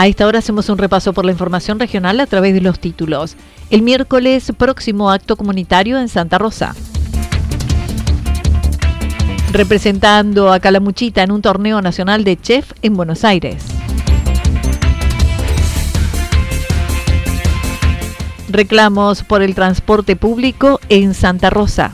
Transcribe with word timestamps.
A 0.00 0.06
esta 0.06 0.26
hora 0.26 0.38
hacemos 0.38 0.70
un 0.70 0.78
repaso 0.78 1.12
por 1.12 1.26
la 1.26 1.32
información 1.32 1.78
regional 1.78 2.20
a 2.20 2.26
través 2.26 2.54
de 2.54 2.62
los 2.62 2.80
títulos. 2.80 3.36
El 3.68 3.82
miércoles 3.82 4.50
próximo 4.56 5.10
acto 5.10 5.36
comunitario 5.36 5.98
en 5.98 6.08
Santa 6.08 6.38
Rosa. 6.38 6.74
Representando 9.52 10.54
a 10.54 10.58
Calamuchita 10.58 11.22
en 11.22 11.32
un 11.32 11.42
torneo 11.42 11.82
nacional 11.82 12.24
de 12.24 12.40
chef 12.40 12.72
en 12.80 12.94
Buenos 12.94 13.24
Aires. 13.26 13.62
Reclamos 18.48 19.22
por 19.22 19.42
el 19.42 19.54
transporte 19.54 20.16
público 20.16 20.80
en 20.88 21.12
Santa 21.12 21.50
Rosa. 21.50 21.92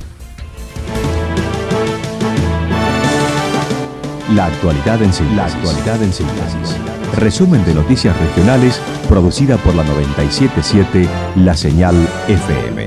La 4.34 4.46
actualidad 4.46 5.00
en 5.02 5.12
síntesis. 5.12 5.36
La 5.36 5.46
actualidad 5.46 6.02
en 6.02 6.12
síntesis. 6.12 6.76
Resumen 7.16 7.64
de 7.64 7.74
noticias 7.74 8.18
regionales 8.18 8.80
producida 9.08 9.56
por 9.56 9.76
la 9.76 9.84
977 9.84 11.08
La 11.36 11.56
Señal 11.56 11.94
FM. 12.26 12.86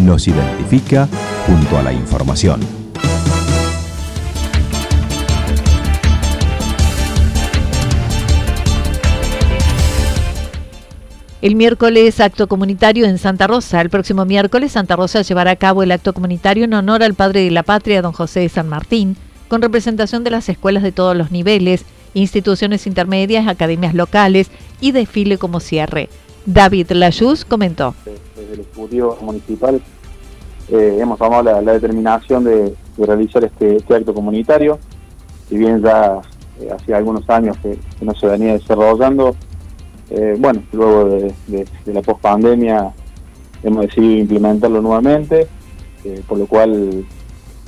Nos 0.00 0.28
identifica 0.28 1.08
junto 1.46 1.78
a 1.78 1.82
la 1.84 1.92
información. 1.94 2.60
El 11.40 11.56
miércoles 11.56 12.20
acto 12.20 12.46
comunitario 12.46 13.06
en 13.06 13.16
Santa 13.16 13.46
Rosa. 13.46 13.80
El 13.80 13.88
próximo 13.88 14.26
miércoles 14.26 14.72
Santa 14.72 14.96
Rosa 14.96 15.22
llevará 15.22 15.52
a 15.52 15.56
cabo 15.56 15.82
el 15.82 15.92
acto 15.92 16.12
comunitario 16.12 16.64
en 16.64 16.74
honor 16.74 17.02
al 17.02 17.14
padre 17.14 17.40
de 17.42 17.50
la 17.50 17.62
patria, 17.62 18.02
don 18.02 18.12
José 18.12 18.40
de 18.40 18.48
San 18.50 18.68
Martín, 18.68 19.16
con 19.48 19.62
representación 19.62 20.24
de 20.24 20.30
las 20.30 20.48
escuelas 20.48 20.82
de 20.82 20.92
todos 20.92 21.16
los 21.16 21.30
niveles, 21.30 21.84
instituciones 22.14 22.86
intermedias, 22.86 23.48
academias 23.48 23.94
locales 23.94 24.50
y 24.80 24.92
desfile 24.92 25.38
como 25.38 25.60
cierre. 25.60 26.08
David 26.46 26.90
Lajus 26.92 27.44
comentó. 27.44 27.94
Desde 28.04 28.54
el 28.54 28.60
Ejecutivo 28.60 29.18
Municipal 29.20 29.80
eh, 30.68 30.98
hemos 31.00 31.18
tomado 31.18 31.42
la, 31.42 31.72
determinación 31.72 32.44
de, 32.44 32.74
realizar 32.98 33.44
este, 33.44 33.76
este, 33.76 33.94
acto 33.94 34.14
comunitario. 34.14 34.78
Si 35.48 35.56
bien 35.56 35.82
ya 35.82 36.20
eh, 36.60 36.70
hacía 36.70 36.96
algunos 36.96 37.28
años 37.28 37.56
que, 37.58 37.78
no 38.00 38.14
se 38.14 38.26
venía 38.26 38.54
desarrollando, 38.54 39.34
eh, 40.10 40.36
bueno, 40.38 40.62
luego 40.72 41.04
de, 41.06 41.66
la 41.86 42.02
pospandemia 42.02 42.92
hemos 43.62 43.86
decidido 43.86 44.20
implementarlo 44.20 44.82
nuevamente, 44.82 45.48
por 46.28 46.36
lo 46.36 46.46
cual 46.46 47.06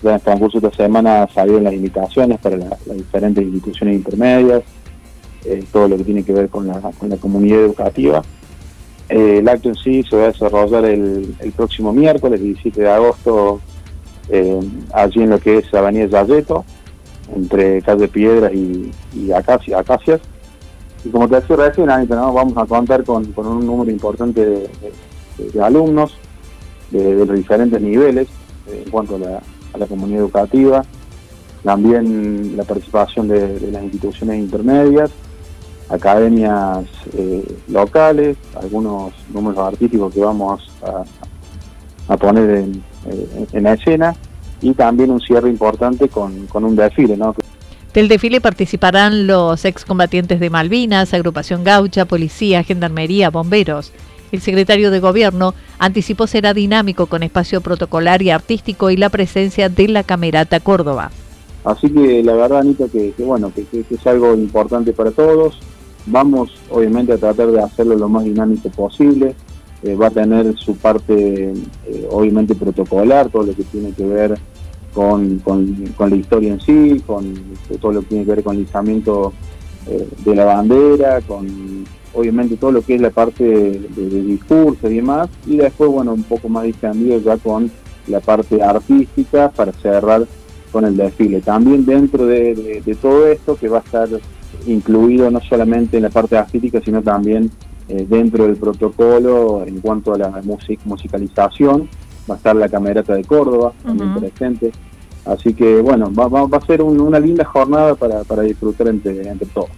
en 0.02 0.10
el 0.10 0.20
transcurso 0.20 0.60
de 0.60 0.68
esta 0.68 0.84
semana 0.84 1.28
salieron 1.32 1.64
las 1.64 1.72
invitaciones 1.72 2.38
para 2.38 2.56
las 2.56 2.84
diferentes 2.84 3.44
instituciones 3.44 3.96
intermedias, 3.96 4.62
eh, 5.44 5.64
todo 5.72 5.88
lo 5.88 5.96
que 5.96 6.04
tiene 6.04 6.22
que 6.22 6.32
ver 6.32 6.48
con 6.48 6.66
la, 6.66 6.80
comunidad 7.20 7.60
educativa. 7.60 8.22
Eh, 9.08 9.38
el 9.38 9.48
acto 9.48 9.68
en 9.68 9.74
sí 9.76 10.02
se 10.02 10.16
va 10.16 10.24
a 10.24 10.26
desarrollar 10.26 10.84
el, 10.84 11.34
próximo 11.56 11.92
miércoles, 11.92 12.40
17 12.40 12.82
de 12.82 12.90
agosto, 12.90 13.60
eh, 14.28 14.60
allí 14.92 15.22
en 15.22 15.30
lo 15.30 15.38
que 15.38 15.58
es 15.58 15.72
Avenida 15.72 16.06
Yayeto, 16.06 16.64
entre 17.34 17.80
Calle 17.82 18.08
Piedras 18.08 18.52
y, 18.52 18.90
y 19.14 19.32
Acacias. 19.32 20.20
Y 21.04 21.08
como 21.10 21.28
te 21.28 21.36
decía 21.36 21.56
recién, 21.56 21.86
vamos 21.86 22.56
a 22.56 22.66
contar 22.66 23.04
con, 23.04 23.32
un 23.36 23.66
número 23.66 23.90
importante 23.90 24.68
de, 25.38 25.62
alumnos 25.62 26.16
de, 26.90 27.24
los 27.24 27.36
diferentes 27.36 27.80
niveles 27.80 28.28
en 28.66 28.90
cuanto 28.90 29.14
a 29.14 29.18
la, 29.18 29.42
la 29.78 29.86
comunidad 29.86 30.20
educativa, 30.20 30.84
también 31.64 32.56
la 32.56 32.64
participación 32.64 33.28
de, 33.28 33.70
las 33.72 33.82
instituciones 33.82 34.38
intermedias, 34.38 35.10
academias 35.88 36.84
eh, 37.14 37.44
locales, 37.68 38.36
algunos 38.60 39.12
números 39.32 39.58
artísticos 39.58 40.12
que 40.14 40.20
vamos 40.20 40.70
a, 42.08 42.16
poner 42.16 42.50
en, 42.50 42.84
eh, 43.06 43.46
en, 43.52 43.62
la 43.64 43.72
escena 43.74 44.14
y 44.60 44.72
también 44.72 45.10
un 45.10 45.20
cierre 45.20 45.48
importante 45.50 46.08
con, 46.08 46.46
un 46.52 46.76
desfile. 46.76 47.18
Del 47.92 48.08
desfile 48.08 48.40
participarán 48.40 49.26
los 49.26 49.64
excombatientes 49.64 50.40
de 50.40 50.50
Malvinas, 50.50 51.14
Agrupación 51.14 51.64
Gaucha, 51.64 52.04
Policía, 52.04 52.62
Gendarmería, 52.62 53.30
Bomberos. 53.30 53.92
El 54.32 54.40
secretario 54.40 54.90
de 54.90 55.00
Gobierno 55.00 55.54
anticipó 55.78 56.26
será 56.26 56.54
dinámico 56.54 57.06
con 57.06 57.22
espacio 57.22 57.60
protocolar 57.60 58.22
y 58.22 58.30
artístico 58.30 58.90
y 58.90 58.96
la 58.96 59.08
presencia 59.08 59.68
de 59.68 59.88
la 59.88 60.02
Camerata 60.02 60.60
Córdoba. 60.60 61.10
Así 61.64 61.90
que 61.90 62.22
la 62.22 62.34
verdad, 62.34 62.60
Anita, 62.60 62.86
que, 62.88 63.12
bueno, 63.18 63.52
que, 63.52 63.66
es 63.90 64.06
algo 64.06 64.34
importante 64.34 64.92
para 64.92 65.10
todos. 65.10 65.58
Vamos, 66.06 66.52
obviamente, 66.70 67.12
a 67.12 67.18
tratar 67.18 67.48
de 67.48 67.60
hacerlo 67.60 67.96
lo 67.96 68.08
más 68.08 68.24
dinámico 68.24 68.68
posible. 68.70 69.34
Eh, 69.82 69.94
va 69.94 70.06
a 70.06 70.10
tener 70.10 70.56
su 70.56 70.76
parte, 70.76 71.52
eh, 71.52 72.08
obviamente, 72.10 72.54
protocolar, 72.54 73.28
todo 73.28 73.42
lo 73.46 73.54
que 73.54 73.64
tiene 73.64 73.92
que 73.92 74.04
ver 74.06 74.38
con, 74.94 75.42
la 75.98 76.16
historia 76.16 76.52
en 76.52 76.60
sí, 76.60 77.02
con 77.06 77.34
todo 77.80 77.92
lo 77.92 78.00
que 78.00 78.06
tiene 78.06 78.24
que 78.24 78.30
ver 78.30 78.44
con 78.44 78.56
el 78.56 78.62
izamiento 78.62 79.32
eh, 79.88 80.08
de 80.24 80.34
la 80.34 80.44
bandera, 80.44 81.20
con 81.20 81.84
obviamente 82.12 82.56
todo 82.56 82.72
lo 82.72 82.82
que 82.82 82.94
es 82.94 83.00
la 83.00 83.10
parte 83.10 83.44
de, 83.44 84.22
discurso 84.22 84.90
y 84.90 84.96
demás, 84.96 85.28
y 85.46 85.56
después, 85.56 85.90
bueno, 85.90 86.14
un 86.14 86.22
poco 86.22 86.48
más 86.48 86.64
distendido 86.64 87.18
ya 87.20 87.36
con 87.36 87.70
la 88.08 88.20
parte 88.20 88.62
artística 88.62 89.50
para 89.50 89.72
cerrar 89.72 90.26
con 90.72 90.84
el 90.84 90.96
desfile. 90.96 91.40
También 91.40 91.84
dentro 91.84 92.26
de, 92.26 92.82
todo 93.00 93.26
esto 93.28 93.56
que 93.56 93.68
va 93.68 93.78
a 93.78 93.82
estar 93.82 94.08
incluido 94.66 95.30
no 95.30 95.40
solamente 95.40 95.98
en 95.98 96.04
la 96.04 96.10
parte 96.10 96.36
artística, 96.36 96.80
sino 96.80 97.02
también 97.02 97.50
eh, 97.88 98.06
dentro 98.08 98.44
del 98.44 98.56
protocolo 98.56 99.64
en 99.66 99.80
cuanto 99.80 100.14
a 100.14 100.18
la 100.18 100.42
musicalización, 100.84 101.88
va 102.28 102.34
a 102.34 102.38
estar 102.38 102.56
la 102.56 102.68
Camerata 102.68 103.14
de 103.14 103.24
Córdoba 103.24 103.72
también 103.84 104.14
presente. 104.14 104.72
Así 105.26 105.54
que 105.54 105.80
bueno, 105.80 106.12
va, 106.12 106.56
a 106.56 106.66
ser 106.66 106.82
una 106.82 107.18
linda 107.18 107.44
jornada 107.44 107.94
para, 107.94 108.42
disfrutar 108.42 108.88
entre, 108.88 109.28
entre 109.28 109.46
todos. 109.48 109.70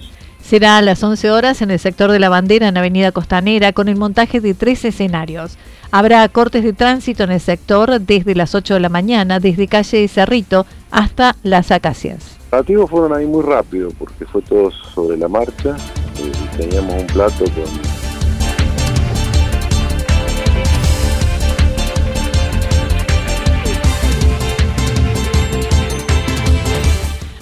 Será 0.43 0.79
a 0.79 0.83
las 0.83 1.03
11 1.03 1.31
horas 1.31 1.61
en 1.61 1.71
el 1.71 1.79
sector 1.79 2.11
de 2.11 2.19
la 2.19 2.31
bandera 2.31 2.69
en 2.69 2.77
Avenida 2.77 3.12
Costanera 3.12 3.73
con 3.73 3.89
el 3.89 3.97
montaje 3.97 4.41
de 4.41 4.55
tres 4.55 4.85
escenarios. 4.85 5.59
Habrá 5.91 6.27
cortes 6.29 6.65
de 6.65 6.73
tránsito 6.73 7.25
en 7.25 7.33
el 7.33 7.41
sector 7.41 8.00
desde 8.00 8.35
las 8.35 8.55
8 8.55 8.75
de 8.75 8.81
la 8.81 8.89
mañana, 8.89 9.41
desde 9.41 9.69
calle 9.69 10.09
Cerrito 10.09 10.65
hasta 10.91 11.37
Las 11.43 11.71
Acacias. 11.71 12.37
Los 12.50 12.61
activos 12.62 12.91
fueron 12.91 13.15
ahí 13.15 13.27
muy 13.27 13.43
rápido 13.43 13.91
porque 13.99 14.25
fue 14.25 14.41
todo 14.43 14.71
sobre 14.71 15.19
la 15.19 15.29
marcha. 15.29 15.77
Eh, 16.19 16.33
teníamos 16.56 17.03
un 17.03 17.06
plato 17.09 17.45
con 17.45 17.98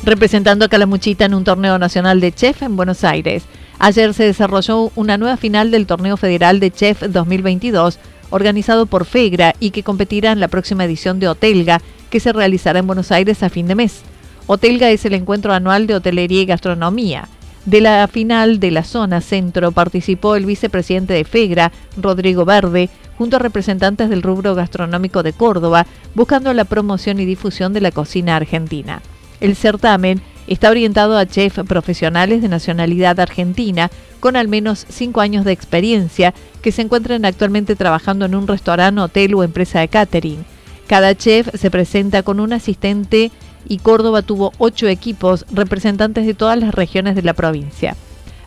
representando 0.06 0.64
a 0.64 0.68
Calamuchita 0.68 1.24
en 1.24 1.34
un 1.34 1.42
torneo 1.42 1.80
nacional 1.80 2.20
de 2.20 2.30
chef 2.30 2.62
en 2.62 2.76
Buenos 2.76 3.02
Aires. 3.02 3.42
Ayer 3.80 4.14
se 4.14 4.22
desarrolló 4.22 4.92
una 4.94 5.18
nueva 5.18 5.36
final 5.36 5.72
del 5.72 5.86
Torneo 5.86 6.16
Federal 6.16 6.60
de 6.60 6.70
Chef 6.70 7.02
2022, 7.02 7.98
organizado 8.30 8.86
por 8.86 9.04
FEGRA 9.04 9.54
y 9.58 9.70
que 9.70 9.82
competirá 9.82 10.30
en 10.30 10.38
la 10.38 10.46
próxima 10.46 10.84
edición 10.84 11.18
de 11.18 11.26
Hotelga, 11.26 11.82
que 12.08 12.20
se 12.20 12.32
realizará 12.32 12.78
en 12.78 12.86
Buenos 12.86 13.10
Aires 13.10 13.42
a 13.42 13.50
fin 13.50 13.66
de 13.66 13.74
mes. 13.74 14.02
Hotelga 14.46 14.90
es 14.90 15.04
el 15.04 15.14
encuentro 15.14 15.52
anual 15.52 15.88
de 15.88 15.96
hotelería 15.96 16.42
y 16.42 16.46
gastronomía. 16.46 17.28
De 17.64 17.80
la 17.80 18.06
final 18.06 18.60
de 18.60 18.70
la 18.70 18.84
zona 18.84 19.20
centro 19.20 19.72
participó 19.72 20.36
el 20.36 20.46
vicepresidente 20.46 21.14
de 21.14 21.24
FEGRA, 21.24 21.72
Rodrigo 22.00 22.44
Verde, 22.44 22.90
junto 23.18 23.36
a 23.36 23.40
representantes 23.40 24.08
del 24.08 24.22
rubro 24.22 24.54
gastronómico 24.54 25.24
de 25.24 25.32
Córdoba, 25.32 25.84
buscando 26.14 26.54
la 26.54 26.64
promoción 26.64 27.18
y 27.18 27.24
difusión 27.24 27.72
de 27.72 27.80
la 27.80 27.90
cocina 27.90 28.36
argentina. 28.36 29.02
El 29.40 29.56
certamen 29.56 30.22
está 30.46 30.70
orientado 30.70 31.18
a 31.18 31.26
chefs 31.26 31.60
profesionales 31.66 32.42
de 32.42 32.48
nacionalidad 32.48 33.18
argentina 33.20 33.90
con 34.20 34.36
al 34.36 34.48
menos 34.48 34.86
cinco 34.88 35.20
años 35.20 35.44
de 35.44 35.52
experiencia 35.52 36.34
que 36.62 36.72
se 36.72 36.82
encuentran 36.82 37.24
actualmente 37.24 37.76
trabajando 37.76 38.24
en 38.24 38.34
un 38.34 38.46
restaurante, 38.46 39.00
hotel 39.00 39.34
o 39.34 39.42
empresa 39.42 39.80
de 39.80 39.88
catering. 39.88 40.44
Cada 40.86 41.14
chef 41.16 41.48
se 41.54 41.70
presenta 41.70 42.22
con 42.22 42.40
un 42.40 42.52
asistente 42.52 43.30
y 43.68 43.78
Córdoba 43.78 44.22
tuvo 44.22 44.52
ocho 44.58 44.86
equipos 44.86 45.44
representantes 45.50 46.26
de 46.26 46.34
todas 46.34 46.58
las 46.58 46.74
regiones 46.74 47.16
de 47.16 47.22
la 47.22 47.34
provincia. 47.34 47.96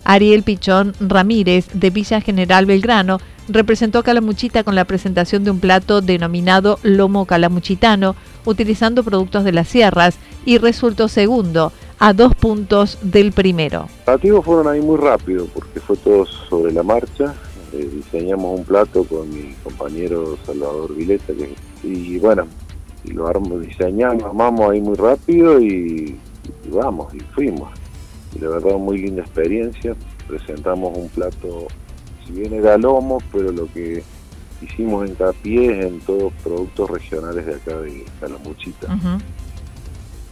Ariel 0.09 0.41
Pichón 0.41 0.95
Ramírez, 0.99 1.67
de 1.71 1.91
Villa 1.91 2.19
General 2.19 2.65
Belgrano, 2.65 3.19
representó 3.47 4.01
Calamuchita 4.01 4.63
con 4.63 4.73
la 4.73 4.85
presentación 4.85 5.43
de 5.43 5.51
un 5.51 5.59
plato 5.59 6.01
denominado 6.01 6.79
lomo 6.81 7.25
calamuchitano, 7.25 8.15
utilizando 8.43 9.03
productos 9.03 9.43
de 9.43 9.51
las 9.51 9.67
sierras, 9.67 10.17
y 10.45 10.57
resultó 10.57 11.09
segundo, 11.09 11.71
a 11.99 12.13
dos 12.13 12.33
puntos 12.33 12.97
del 13.03 13.33
primero. 13.33 13.81
Los 13.81 14.05
partidos 14.05 14.43
fueron 14.43 14.67
ahí 14.67 14.81
muy 14.81 14.97
rápido, 14.97 15.45
porque 15.53 15.79
fue 15.79 15.95
todo 15.97 16.25
sobre 16.25 16.73
la 16.73 16.81
marcha. 16.81 17.35
Eh, 17.71 17.87
diseñamos 17.93 18.61
un 18.61 18.65
plato 18.65 19.03
con 19.03 19.29
mi 19.29 19.53
compañero 19.63 20.39
Salvador 20.43 20.95
Vileta, 20.95 21.33
y 21.83 22.17
bueno, 22.17 22.47
lo 23.03 23.27
armamos, 23.27 23.61
diseñamos, 23.61 24.23
armamos 24.23 24.71
ahí 24.71 24.81
muy 24.81 24.95
rápido 24.95 25.61
y, 25.61 26.17
vamos, 26.71 27.13
y 27.13 27.19
fuimos. 27.35 27.69
Y 28.35 28.39
la 28.39 28.49
verdad, 28.49 28.77
muy 28.77 28.97
linda 28.99 29.21
experiencia. 29.21 29.95
Presentamos 30.27 30.95
un 30.97 31.09
plato, 31.09 31.67
si 32.25 32.33
bien 32.33 32.53
era 32.53 32.77
lomo, 32.77 33.19
pero 33.31 33.51
lo 33.51 33.71
que 33.71 34.03
hicimos 34.61 35.09
hincapié 35.09 35.79
es 35.79 35.85
en 35.85 35.99
todos 36.01 36.33
productos 36.43 36.89
regionales 36.89 37.45
de 37.45 37.55
acá 37.55 37.79
de 37.79 38.05
Calamuchita. 38.19 38.87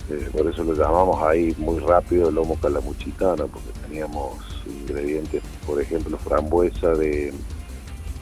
Eh, 0.09 0.29
por 0.31 0.47
eso 0.47 0.63
lo 0.63 0.73
llamamos 0.73 1.21
ahí 1.21 1.53
muy 1.57 1.79
rápido 1.79 2.31
lomo 2.31 2.57
calamuchitano, 2.61 3.47
porque 3.47 3.69
teníamos 3.85 4.37
ingredientes, 4.65 5.43
por 5.65 5.81
ejemplo, 5.81 6.17
frambuesa 6.17 6.91
de 6.93 7.33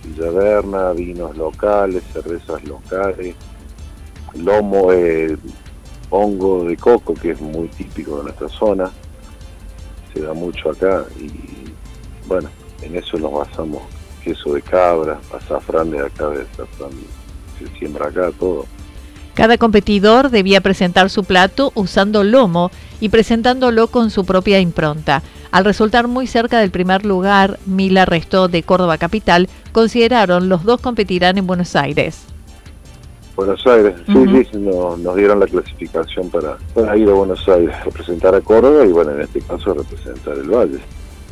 Villaverna, 0.04 0.94
vinos 0.94 1.38
locales, 1.38 2.04
cervezas 2.12 2.64
locales, 2.64 3.36
lomo, 4.36 4.92
eh, 4.92 5.38
hongo 6.10 6.64
de 6.66 6.78
coco, 6.78 7.14
que 7.14 7.32
es 7.32 7.42
muy 7.42 7.68
típico 7.68 8.18
de 8.18 8.24
nuestra 8.24 8.50
zona, 8.50 8.92
se 10.16 10.22
da 10.22 10.34
mucho 10.34 10.72
acá 10.72 11.04
y 11.20 11.30
bueno, 12.28 12.50
en 12.82 12.96
eso 12.96 13.18
nos 13.18 13.32
basamos, 13.34 13.84
queso 14.24 14.54
de 14.54 14.62
cabra, 14.62 15.20
azafrán 15.36 15.92
de 15.92 16.00
acá, 16.00 16.30
de 16.30 16.42
azafrán, 16.42 16.92
se 17.60 17.78
siembra 17.78 18.08
acá 18.08 18.32
todo. 18.40 18.66
Cada 19.36 19.58
competidor 19.58 20.30
debía 20.30 20.62
presentar 20.62 21.10
su 21.10 21.26
plato 21.26 21.74
usando 21.76 22.24
lomo 22.24 22.72
y 23.02 23.10
presentándolo 23.10 23.88
con 23.88 24.10
su 24.10 24.26
propia 24.26 24.62
impronta. 24.62 25.22
Al 25.52 25.66
resultar 25.66 26.08
muy 26.08 26.26
cerca 26.26 26.60
del 26.60 26.72
primer 26.72 27.06
lugar, 27.06 27.60
Mila 27.66 28.06
Restó 28.06 28.48
de 28.48 28.64
Córdoba 28.64 28.98
Capital, 28.98 29.50
consideraron 29.74 30.48
los 30.48 30.64
dos 30.64 30.80
competirán 30.80 31.38
en 31.38 31.48
Buenos 31.48 31.76
Aires. 31.76 32.35
Buenos 33.36 33.68
Aires, 33.68 33.96
sí, 34.06 34.48
sí, 34.50 34.58
nos, 34.58 35.16
dieron 35.16 35.42
la 35.42 35.46
clasificación 35.46 36.30
para, 36.30 36.58
ir 36.98 37.10
a 37.10 37.14
Buenos 37.14 37.48
Aires, 37.50 37.76
representar 37.84 38.34
a 38.34 38.40
Córdoba 38.40 38.86
y 38.86 38.94
bueno, 38.94 39.12
en 39.12 39.22
este 39.22 39.42
caso 39.42 39.74
representar 39.74 40.38
el 40.38 40.50
Valle. 40.50 40.80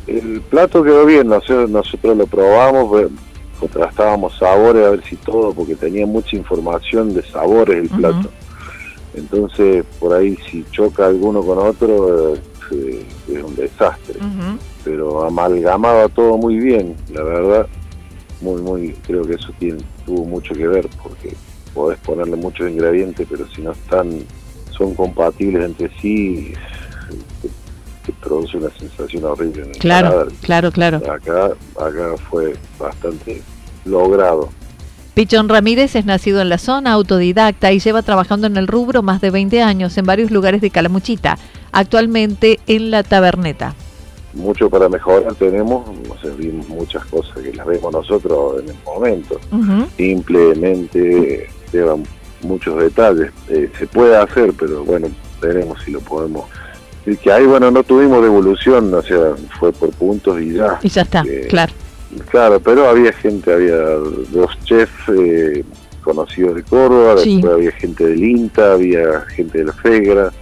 El 0.06 0.42
plato 0.42 0.82
quedó 0.82 1.06
bien, 1.06 1.28
nosotros, 1.28 1.70
nosotros 1.70 2.16
lo 2.16 2.26
probamos, 2.26 3.10
contrastábamos 3.58 4.36
sabores 4.36 4.84
a 4.84 4.90
ver 4.90 5.04
si 5.04 5.16
todo, 5.16 5.54
porque 5.54 5.76
tenía 5.76 6.06
mucha 6.06 6.36
información 6.36 7.14
de 7.14 7.22
sabores 7.22 7.76
el 7.78 7.88
plato. 7.88 8.28
Entonces, 9.14 9.84
por 9.98 10.12
ahí 10.12 10.36
si 10.50 10.62
choca 10.72 11.06
alguno 11.06 11.42
con 11.42 11.56
otro, 11.56 12.34
eh, 12.70 13.06
es 13.28 13.42
un 13.42 13.56
desastre. 13.56 14.20
Pero 14.84 15.24
amalgamaba 15.24 16.08
todo 16.10 16.36
muy 16.36 16.58
bien, 16.58 16.94
la 17.14 17.22
verdad, 17.22 17.66
muy, 18.42 18.60
muy, 18.60 18.92
creo 19.06 19.22
que 19.22 19.34
eso 19.34 19.48
tiene, 19.58 19.78
tuvo 20.04 20.26
mucho 20.26 20.52
que 20.54 20.66
ver, 20.66 20.86
porque 21.02 21.34
podés 21.74 21.98
ponerle 21.98 22.36
muchos 22.36 22.70
ingredientes, 22.70 23.26
pero 23.28 23.46
si 23.54 23.62
no 23.62 23.72
están, 23.72 24.20
son 24.70 24.94
compatibles 24.94 25.64
entre 25.64 25.90
sí, 26.00 26.54
te, 27.42 28.12
produce 28.22 28.56
una 28.56 28.70
sensación 28.70 29.24
horrible. 29.24 29.62
En 29.62 29.70
el 29.70 29.78
claro, 29.78 30.28
claro, 30.42 30.70
claro. 30.70 30.98
Acá, 30.98 31.52
acá 31.78 32.16
fue 32.30 32.54
bastante 32.78 33.42
logrado. 33.84 34.50
Pichón 35.14 35.48
Ramírez 35.48 35.94
es 35.94 36.04
nacido 36.06 36.40
en 36.40 36.48
la 36.48 36.58
zona, 36.58 36.92
autodidacta 36.92 37.72
y 37.72 37.78
lleva 37.78 38.02
trabajando 38.02 38.46
en 38.46 38.56
el 38.56 38.66
rubro 38.66 39.02
más 39.02 39.20
de 39.20 39.30
20 39.30 39.62
años 39.62 39.96
en 39.96 40.06
varios 40.06 40.30
lugares 40.30 40.60
de 40.60 40.70
Calamuchita, 40.70 41.38
actualmente 41.72 42.58
en 42.66 42.90
la 42.90 43.02
Taberneta 43.02 43.74
mucho 44.34 44.68
para 44.68 44.88
mejorar 44.88 45.34
tenemos, 45.34 45.84
vimos 46.38 46.68
muchas 46.68 47.04
cosas 47.06 47.38
que 47.38 47.52
las 47.52 47.66
vemos 47.66 47.92
nosotros 47.92 48.62
en 48.62 48.70
el 48.70 48.76
momento. 48.84 49.40
Simplemente 49.96 51.48
llevan 51.78 52.04
muchos 52.42 52.80
detalles. 52.80 53.30
Eh, 53.48 53.70
se 53.78 53.86
puede 53.86 54.16
hacer, 54.16 54.52
pero 54.58 54.84
bueno, 54.84 55.08
veremos 55.40 55.82
si 55.82 55.90
lo 55.90 56.00
podemos. 56.00 56.44
Y 57.06 57.16
que 57.16 57.30
ahí, 57.30 57.44
bueno, 57.44 57.70
no 57.70 57.82
tuvimos 57.82 58.22
devolución, 58.22 58.92
o 58.94 59.02
sea, 59.02 59.34
fue 59.58 59.72
por 59.72 59.90
puntos 59.90 60.40
y 60.40 60.54
ya. 60.54 60.78
Y 60.82 60.88
ya 60.88 61.02
está, 61.02 61.22
eh, 61.26 61.46
claro. 61.48 61.72
Claro, 62.30 62.60
pero 62.60 62.88
había 62.88 63.12
gente, 63.12 63.52
había 63.52 63.76
dos 63.76 64.50
chefs 64.64 64.92
eh, 65.08 65.64
conocidos 66.02 66.54
de 66.54 66.62
Córdoba, 66.62 67.16
después 67.16 67.52
había 67.52 67.72
gente 67.72 68.06
del 68.06 68.22
INTA, 68.22 68.74
había 68.74 69.22
gente 69.34 69.58
de 69.58 69.64
la 69.64 69.72
FEGRA. 69.72 70.32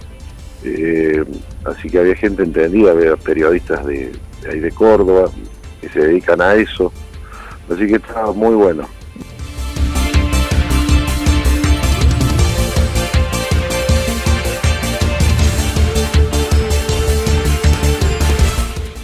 Eh, 0.63 1.23
así 1.65 1.89
que 1.89 1.99
había 1.99 2.15
gente 2.15 2.43
entendida, 2.43 2.91
había 2.91 3.15
periodistas 3.17 3.85
de, 3.85 4.11
ahí 4.49 4.59
de 4.59 4.71
Córdoba 4.71 5.29
que 5.81 5.89
se 5.89 5.99
dedican 5.99 6.41
a 6.41 6.55
eso, 6.55 6.91
así 7.69 7.87
que 7.87 7.95
estaba 7.95 8.31
muy 8.31 8.55
bueno. 8.55 8.87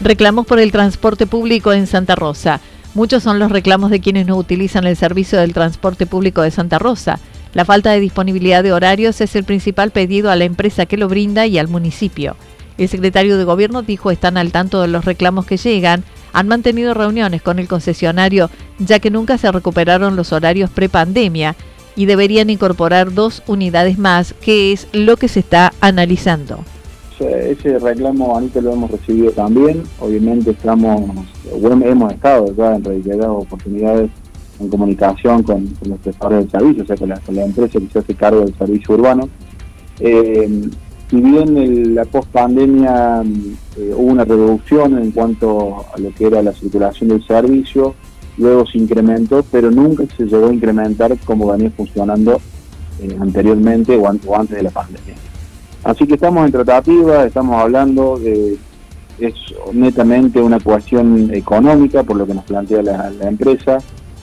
Reclamos 0.10 0.48
por 0.48 0.58
el 0.58 0.72
transporte 0.72 1.28
público 1.28 1.72
en 1.72 1.86
Santa 1.86 2.16
Rosa. 2.16 2.62
Muchos 2.96 3.22
son 3.22 3.38
los 3.38 3.52
reclamos 3.52 3.92
de 3.92 4.00
quienes 4.00 4.26
no 4.26 4.38
utilizan 4.38 4.88
el 4.88 4.98
servicio 4.98 5.38
del 5.38 5.54
transporte 5.54 6.08
público 6.08 6.42
de 6.42 6.50
Santa 6.50 6.80
Rosa. 6.80 7.20
La 7.54 7.64
falta 7.64 7.92
de 7.92 8.00
disponibilidad 8.00 8.64
de 8.64 8.74
horarios 8.74 9.22
es 9.22 9.36
el 9.36 9.44
principal 9.44 9.92
pedido 9.92 10.32
a 10.32 10.36
la 10.36 10.46
empresa 10.46 10.88
que 10.88 10.98
lo 10.98 11.08
brinda 11.10 11.46
y 11.46 11.60
al 11.60 11.68
municipio. 11.68 12.36
El 12.80 12.90
secretario 12.90 13.38
de 13.38 13.44
Gobierno 13.44 13.84
dijo 13.84 14.10
están 14.10 14.38
al 14.38 14.52
tanto 14.52 14.82
de 14.82 14.88
los 14.88 15.06
reclamos 15.06 15.46
que 15.46 15.58
llegan, 15.58 16.04
han 16.34 16.48
mantenido 16.48 16.96
reuniones 16.96 17.44
con 17.44 17.60
el 17.60 17.68
concesionario 17.68 18.50
ya 18.80 18.98
que 18.98 19.12
nunca 19.12 19.38
se 19.38 19.52
recuperaron 19.52 20.16
los 20.16 20.34
horarios 20.34 20.72
prepandemia 20.72 21.56
y 21.96 22.08
deberían 22.08 22.50
incorporar 22.50 23.14
dos 23.14 23.44
unidades 23.46 24.00
más, 24.00 24.34
que 24.42 24.72
es 24.72 24.88
lo 24.92 25.18
que 25.18 25.28
se 25.28 25.42
está 25.42 25.72
analizando. 25.82 26.66
Ese 27.28 27.80
reclamo 27.80 28.36
ahorita 28.36 28.62
lo 28.62 28.74
hemos 28.74 28.92
recibido 28.92 29.32
también, 29.32 29.84
obviamente 30.00 30.52
estamos, 30.52 31.02
hemos 31.54 32.14
estado 32.14 32.54
ya 32.56 32.76
en 32.76 32.84
reiteradas 32.84 33.30
oportunidades 33.30 34.10
en 34.60 34.70
comunicación 34.70 35.44
con, 35.44 35.70
los 35.86 36.00
prestadores 36.00 36.40
del 36.40 36.52
servicio, 36.52 36.84
o 36.84 36.86
sea, 36.86 36.96
con 36.96 37.36
la, 37.36 37.46
empresa 37.46 37.80
que 37.80 37.88
se 37.88 38.00
hace 38.00 38.16
cargo 38.16 38.42
del 38.42 38.56
servicio 38.58 38.96
urbano. 38.96 39.30
Eh, 40.00 40.70
si 41.10 41.16
bien 41.16 41.96
la 41.96 42.06
post-pandemia 42.06 43.24
eh, 43.78 43.94
hubo 43.96 44.12
una 44.12 44.26
reducción 44.26 45.00
en 45.00 45.12
cuanto 45.12 45.86
a 45.94 46.00
lo 46.00 46.14
que 46.14 46.28
era 46.28 46.44
la 46.44 46.54
circulación 46.54 47.10
del 47.10 47.26
servicio, 47.26 47.96
luego 48.38 48.66
se 48.68 48.78
incrementó, 48.78 49.44
pero 49.52 49.72
nunca 49.72 50.04
se 50.16 50.26
llegó 50.26 50.48
a 50.48 50.54
incrementar 50.54 51.18
como 51.26 51.52
venía 51.52 51.72
funcionando 51.72 52.40
eh, 53.02 53.18
anteriormente 53.20 53.98
o, 53.98 54.08
antes 54.08 54.58
de 54.58 54.64
la 54.64 54.70
pandemia. 54.70 55.16
Así 55.90 56.06
que 56.06 56.14
estamos 56.14 56.46
en 56.46 56.52
tratativa, 56.52 57.26
estamos 57.26 57.60
hablando 57.60 58.18
de 58.18 58.58
es 59.18 59.34
netamente 59.74 60.40
una 60.40 60.60
cuestión 60.60 61.34
económica 61.34 62.04
por 62.04 62.16
lo 62.16 62.26
que 62.26 62.34
nos 62.34 62.46
plantea 62.46 62.82
la 62.84 63.28
empresa, 63.28 63.80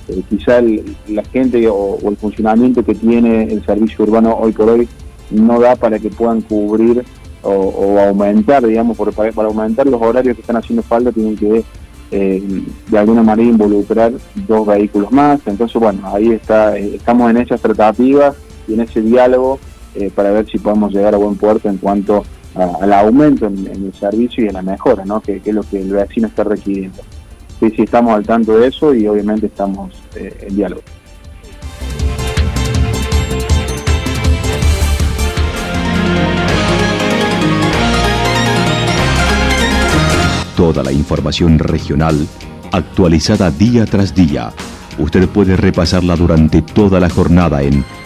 eh, 0.08 0.22
quizá 0.28 0.60
la 1.08 1.24
gente 1.24 1.66
o, 1.68 1.98
el 2.08 2.16
funcionamiento 2.16 2.84
que 2.84 2.94
tiene 2.94 3.44
el 3.44 3.64
servicio 3.66 4.04
urbano 4.04 4.36
hoy 4.36 4.52
por 4.52 4.68
hoy 4.68 4.88
no 5.30 5.58
da 5.58 5.74
para 5.74 5.98
que 5.98 6.08
puedan 6.10 6.40
cubrir 6.42 7.04
o, 7.42 7.98
aumentar, 7.98 8.64
digamos, 8.64 8.96
por, 8.96 9.12
para, 9.12 9.48
aumentar 9.48 9.86
los 9.86 10.00
horarios 10.00 10.36
que 10.36 10.42
están 10.42 10.56
haciendo 10.56 10.82
falta, 10.82 11.10
tienen 11.10 11.36
que 11.36 11.64
eh, 12.12 12.42
de 12.88 12.98
alguna 12.98 13.22
manera 13.22 13.48
involucrar 13.48 14.12
dos 14.46 14.66
vehículos 14.66 15.10
más. 15.10 15.40
Entonces, 15.46 15.80
bueno, 15.80 16.00
ahí 16.04 16.30
está, 16.30 16.76
eh, 16.76 16.94
estamos 16.94 17.30
en 17.30 17.38
esas 17.38 17.60
tratativas 17.60 18.36
y 18.68 18.74
en 18.74 18.80
ese 18.80 19.00
diálogo 19.00 19.58
eh, 19.98 20.10
para 20.14 20.30
ver 20.30 20.46
si 20.46 20.58
podemos 20.58 20.92
llegar 20.92 21.14
a 21.14 21.18
buen 21.18 21.36
puerto 21.36 21.68
en 21.68 21.78
cuanto 21.78 22.24
al 22.54 22.92
aumento 22.92 23.46
en, 23.46 23.66
el 23.66 23.92
servicio 23.92 24.44
y 24.44 24.48
en 24.48 24.54
la 24.54 24.62
mejora, 24.62 25.04
¿no? 25.04 25.20
Que, 25.20 25.42
es 25.44 25.54
lo 25.54 25.62
que 25.62 25.80
el 25.80 25.92
vecino 25.92 26.28
está 26.28 26.42
requiriendo. 26.44 27.02
Sí, 27.60 27.70
sí, 27.70 27.82
estamos 27.82 28.14
al 28.14 28.24
tanto 28.24 28.58
de 28.58 28.68
eso 28.68 28.94
y 28.94 29.06
obviamente 29.06 29.46
estamos 29.46 29.92
en 30.14 30.56
diálogo. 30.56 30.82
Toda 40.56 40.82
la 40.82 40.92
información 40.92 41.58
regional 41.58 42.26
actualizada 42.72 43.50
día 43.50 43.84
tras 43.84 44.14
día. 44.14 44.52
Usted 44.98 45.28
puede 45.28 45.56
repasarla 45.56 46.16
durante 46.16 46.62
toda 46.62 46.98
la 47.00 47.10
jornada 47.10 47.62
en 47.62 47.84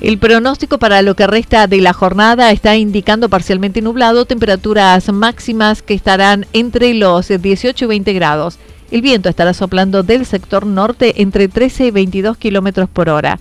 El 0.00 0.16
pronóstico 0.16 0.78
para 0.78 1.02
lo 1.02 1.14
que 1.14 1.26
resta 1.26 1.66
de 1.66 1.78
la 1.82 1.92
jornada 1.92 2.50
está 2.52 2.74
indicando 2.74 3.28
parcialmente 3.28 3.82
nublado, 3.82 4.24
temperaturas 4.24 5.12
máximas 5.12 5.82
que 5.82 5.92
estarán 5.92 6.46
entre 6.54 6.94
los 6.94 7.28
18 7.28 7.84
y 7.84 7.88
20 7.88 8.12
grados. 8.14 8.58
El 8.90 9.02
viento 9.02 9.28
estará 9.28 9.52
soplando 9.52 10.02
del 10.02 10.24
sector 10.24 10.64
norte 10.64 11.20
entre 11.20 11.48
13 11.48 11.88
y 11.88 11.90
22 11.90 12.38
kilómetros 12.38 12.88
por 12.88 13.10
hora. 13.10 13.40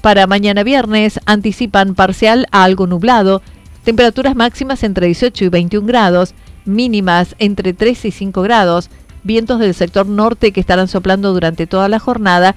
Para 0.00 0.26
mañana 0.26 0.64
viernes 0.64 1.20
anticipan 1.26 1.94
parcial 1.94 2.48
a 2.50 2.64
algo 2.64 2.88
nublado, 2.88 3.40
temperaturas 3.84 4.34
máximas 4.34 4.82
entre 4.82 5.06
18 5.06 5.44
y 5.44 5.48
21 5.48 5.86
grados, 5.86 6.34
mínimas 6.64 7.36
entre 7.38 7.72
13 7.72 8.08
y 8.08 8.10
5 8.10 8.42
grados, 8.42 8.90
vientos 9.22 9.60
del 9.60 9.74
sector 9.74 10.06
norte 10.06 10.50
que 10.50 10.60
estarán 10.60 10.88
soplando 10.88 11.32
durante 11.32 11.68
toda 11.68 11.88
la 11.88 12.00
jornada 12.00 12.56